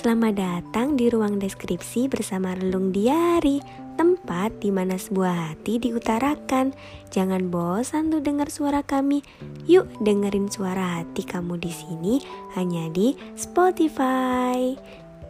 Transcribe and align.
Selamat 0.00 0.32
datang 0.32 0.96
di 0.96 1.12
ruang 1.12 1.36
deskripsi 1.36 2.08
bersama 2.08 2.56
Relung 2.56 2.88
Diari, 2.88 3.60
tempat 4.00 4.48
di 4.64 4.72
mana 4.72 4.96
sebuah 4.96 5.52
hati 5.52 5.76
diutarakan. 5.76 6.72
Jangan 7.12 7.52
bosan 7.52 8.08
tuh 8.08 8.24
dengar 8.24 8.48
suara 8.48 8.80
kami. 8.80 9.20
Yuk 9.68 9.84
dengerin 10.00 10.48
suara 10.48 11.04
hati 11.04 11.20
kamu 11.20 11.60
di 11.60 11.68
sini 11.68 12.16
hanya 12.56 12.88
di 12.88 13.12
Spotify. 13.36 14.72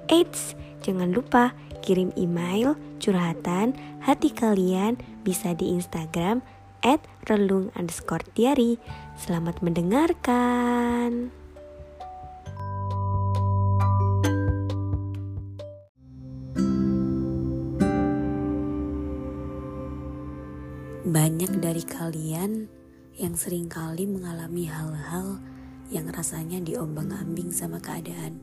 Eits, 0.06 0.54
jangan 0.86 1.18
lupa 1.18 1.50
kirim 1.82 2.14
email 2.14 2.78
curhatan 3.02 3.74
hati 4.06 4.30
kalian 4.30 5.02
bisa 5.26 5.50
di 5.50 5.74
Instagram 5.74 6.46
at 6.86 7.02
relung 7.26 7.74
underscore 7.74 8.22
diary. 8.38 8.78
Selamat 9.18 9.66
mendengarkan. 9.66 11.39
Banyak 21.10 21.58
dari 21.58 21.82
kalian 21.82 22.70
yang 23.18 23.34
sering 23.34 23.66
kali 23.66 24.06
mengalami 24.06 24.70
hal-hal 24.70 25.42
yang 25.90 26.06
rasanya 26.06 26.62
diombang-ambing 26.62 27.50
sama 27.50 27.82
keadaan. 27.82 28.38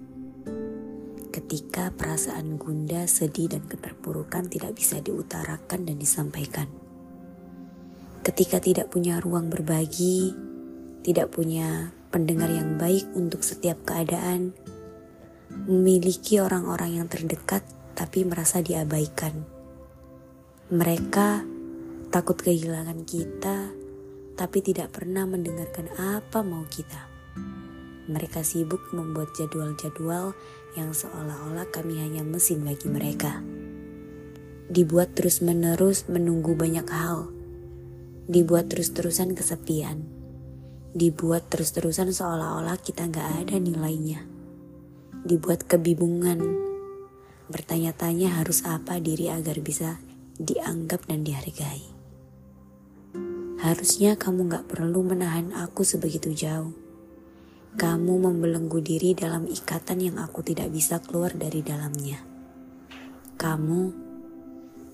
Ketika 1.32 1.96
perasaan 1.96 2.60
gunda, 2.60 3.08
sedih, 3.08 3.56
dan 3.56 3.64
keterpurukan 3.72 4.52
tidak 4.52 4.76
bisa 4.76 5.00
diutarakan 5.00 5.88
dan 5.88 5.96
disampaikan. 5.96 6.68
Ketika 8.28 8.60
tidak 8.60 8.92
punya 8.92 9.24
ruang 9.24 9.48
berbagi, 9.48 10.36
tidak 11.08 11.32
punya 11.32 11.96
pendengar 12.12 12.52
yang 12.52 12.76
baik 12.76 13.08
untuk 13.16 13.48
setiap 13.48 13.80
keadaan, 13.88 14.52
memiliki 15.72 16.44
orang-orang 16.44 17.00
yang 17.00 17.08
terdekat 17.08 17.64
tapi 17.96 18.28
merasa 18.28 18.60
diabaikan. 18.60 19.48
Mereka 20.68 21.56
takut 22.08 22.40
kehilangan 22.40 23.04
kita, 23.04 23.72
tapi 24.38 24.64
tidak 24.64 24.96
pernah 24.96 25.28
mendengarkan 25.28 25.92
apa 25.98 26.40
mau 26.46 26.64
kita. 26.70 27.10
Mereka 28.08 28.40
sibuk 28.40 28.96
membuat 28.96 29.36
jadwal-jadwal 29.36 30.32
yang 30.80 30.96
seolah-olah 30.96 31.68
kami 31.68 32.00
hanya 32.00 32.24
mesin 32.24 32.64
bagi 32.64 32.88
mereka. 32.88 33.44
Dibuat 34.72 35.12
terus-menerus 35.18 36.08
menunggu 36.08 36.56
banyak 36.56 36.88
hal. 36.88 37.28
Dibuat 38.32 38.72
terus-terusan 38.72 39.36
kesepian. 39.36 40.08
Dibuat 40.96 41.52
terus-terusan 41.52 42.16
seolah-olah 42.16 42.80
kita 42.80 43.12
nggak 43.12 43.44
ada 43.44 43.56
nilainya. 43.60 44.24
Dibuat 45.28 45.68
kebingungan. 45.68 46.40
Bertanya-tanya 47.52 48.40
harus 48.40 48.64
apa 48.64 49.04
diri 49.04 49.28
agar 49.28 49.60
bisa 49.60 50.00
dianggap 50.40 51.04
dan 51.12 51.28
dihargai. 51.28 51.97
Harusnya 53.58 54.14
kamu 54.14 54.54
gak 54.54 54.70
perlu 54.70 55.02
menahan 55.02 55.50
aku 55.50 55.82
sebegitu 55.82 56.30
jauh. 56.30 56.78
Kamu 57.74 58.22
membelenggu 58.22 58.78
diri 58.86 59.18
dalam 59.18 59.50
ikatan 59.50 59.98
yang 59.98 60.22
aku 60.22 60.46
tidak 60.46 60.70
bisa 60.70 61.02
keluar 61.02 61.34
dari 61.34 61.66
dalamnya. 61.66 62.22
Kamu 63.34 63.82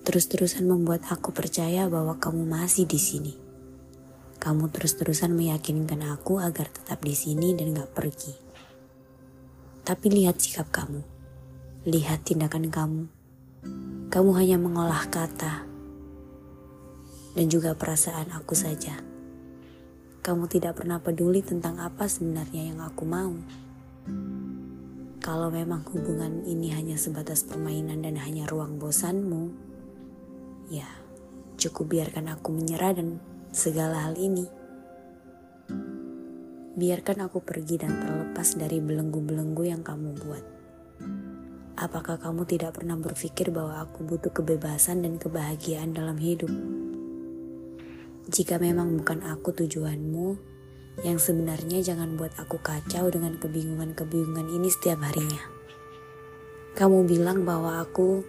terus-terusan 0.00 0.64
membuat 0.64 1.04
aku 1.12 1.36
percaya 1.36 1.84
bahwa 1.92 2.16
kamu 2.16 2.48
masih 2.48 2.88
di 2.88 2.96
sini. 2.96 3.36
Kamu 4.40 4.72
terus-terusan 4.72 5.36
meyakinkan 5.36 6.00
aku 6.08 6.40
agar 6.40 6.72
tetap 6.72 7.04
di 7.04 7.12
sini 7.12 7.52
dan 7.52 7.76
gak 7.76 7.92
pergi. 7.92 8.32
Tapi 9.84 10.06
lihat 10.08 10.40
sikap 10.40 10.72
kamu. 10.72 11.04
Lihat 11.84 12.24
tindakan 12.24 12.72
kamu. 12.72 13.02
Kamu 14.08 14.30
hanya 14.40 14.56
mengolah 14.56 15.04
kata 15.12 15.73
dan 17.34 17.46
juga 17.50 17.74
perasaan 17.74 18.30
aku 18.30 18.54
saja. 18.54 18.98
Kamu 20.24 20.48
tidak 20.48 20.80
pernah 20.80 21.02
peduli 21.02 21.44
tentang 21.44 21.76
apa 21.82 22.08
sebenarnya 22.08 22.72
yang 22.72 22.80
aku 22.80 23.04
mau. 23.04 23.34
Kalau 25.20 25.52
memang 25.52 25.84
hubungan 25.92 26.44
ini 26.48 26.72
hanya 26.72 26.96
sebatas 26.96 27.44
permainan 27.44 28.00
dan 28.00 28.16
hanya 28.16 28.48
ruang 28.48 28.80
bosanmu, 28.80 29.52
ya 30.72 30.88
cukup 31.60 31.92
biarkan 31.92 32.32
aku 32.32 32.56
menyerah 32.56 32.96
dan 32.96 33.20
segala 33.52 34.08
hal 34.08 34.16
ini. 34.16 34.48
Biarkan 36.74 37.24
aku 37.24 37.40
pergi 37.44 37.78
dan 37.78 38.02
terlepas 38.02 38.58
dari 38.58 38.82
belenggu-belenggu 38.82 39.62
yang 39.64 39.80
kamu 39.84 40.10
buat. 40.24 40.44
Apakah 41.74 42.20
kamu 42.20 42.46
tidak 42.46 42.80
pernah 42.80 42.98
berpikir 42.98 43.50
bahwa 43.50 43.82
aku 43.82 44.06
butuh 44.06 44.30
kebebasan 44.30 45.02
dan 45.06 45.16
kebahagiaan 45.16 45.94
dalam 45.94 46.18
hidup? 46.20 46.50
Jika 48.34 48.58
memang 48.58 48.98
bukan 48.98 49.22
aku 49.30 49.54
tujuanmu, 49.54 50.34
yang 51.06 51.22
sebenarnya 51.22 51.86
jangan 51.86 52.18
buat 52.18 52.34
aku 52.34 52.58
kacau 52.58 53.06
dengan 53.06 53.38
kebingungan-kebingungan 53.38 54.50
ini 54.50 54.66
setiap 54.74 55.06
harinya. 55.06 55.38
Kamu 56.74 57.06
bilang 57.06 57.46
bahwa 57.46 57.78
aku 57.78 58.26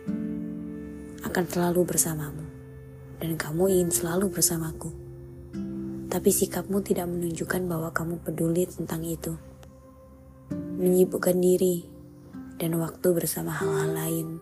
akan 1.25 1.45
selalu 1.49 1.89
bersamamu, 1.89 2.45
dan 3.17 3.33
kamu 3.33 3.81
ingin 3.81 3.89
selalu 3.89 4.29
bersamaku. 4.29 4.93
Tapi 6.13 6.29
sikapmu 6.29 6.85
tidak 6.85 7.09
menunjukkan 7.09 7.65
bahwa 7.65 7.89
kamu 7.89 8.21
peduli 8.21 8.69
tentang 8.69 9.01
itu. 9.01 9.33
Menyibukkan 10.77 11.33
diri 11.41 11.81
dan 12.61 12.77
waktu 12.77 13.09
bersama 13.09 13.57
hal-hal 13.57 13.89
lain, 13.97 14.37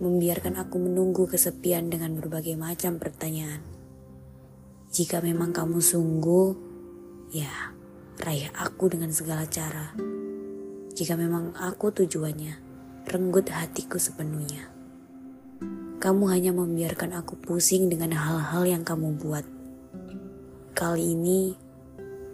membiarkan 0.00 0.56
aku 0.56 0.80
menunggu 0.80 1.28
kesepian 1.28 1.92
dengan 1.92 2.16
berbagai 2.16 2.56
macam 2.56 2.96
pertanyaan. 2.96 3.73
Jika 4.94 5.18
memang 5.18 5.50
kamu 5.50 5.82
sungguh, 5.82 6.54
ya 7.34 7.50
raih 8.22 8.46
aku 8.54 8.86
dengan 8.86 9.10
segala 9.10 9.42
cara. 9.42 9.90
Jika 10.94 11.18
memang 11.18 11.50
aku 11.58 11.90
tujuannya, 11.90 12.54
renggut 13.10 13.50
hatiku 13.50 13.98
sepenuhnya. 13.98 14.70
Kamu 15.98 16.30
hanya 16.30 16.54
membiarkan 16.54 17.10
aku 17.10 17.34
pusing 17.42 17.90
dengan 17.90 18.14
hal-hal 18.14 18.62
yang 18.70 18.86
kamu 18.86 19.18
buat. 19.18 19.42
Kali 20.78 21.18
ini, 21.18 21.58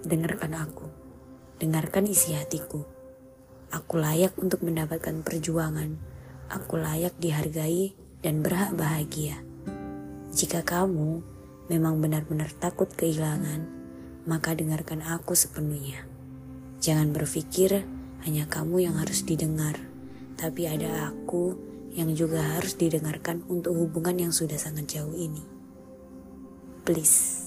dengarkan 0.04 0.52
aku. 0.52 0.84
Dengarkan 1.56 2.12
isi 2.12 2.36
hatiku. 2.36 2.84
Aku 3.72 3.96
layak 3.96 4.36
untuk 4.36 4.60
mendapatkan 4.60 5.24
perjuangan. 5.24 5.96
Aku 6.52 6.76
layak 6.76 7.16
dihargai 7.16 7.96
dan 8.20 8.44
berhak 8.44 8.76
bahagia. 8.76 9.40
Jika 10.36 10.60
kamu 10.60 11.39
memang 11.70 12.02
benar-benar 12.02 12.50
takut 12.58 12.90
kehilangan, 12.90 13.62
maka 14.26 14.58
dengarkan 14.58 15.06
aku 15.06 15.38
sepenuhnya. 15.38 16.02
Jangan 16.82 17.14
berpikir 17.14 17.86
hanya 18.26 18.50
kamu 18.50 18.90
yang 18.90 18.98
harus 18.98 19.22
didengar, 19.22 19.78
tapi 20.34 20.66
ada 20.66 21.14
aku 21.14 21.54
yang 21.94 22.10
juga 22.18 22.58
harus 22.58 22.74
didengarkan 22.74 23.46
untuk 23.46 23.78
hubungan 23.78 24.28
yang 24.28 24.32
sudah 24.34 24.58
sangat 24.58 24.98
jauh 24.98 25.14
ini. 25.14 25.42
Please. 26.82 27.39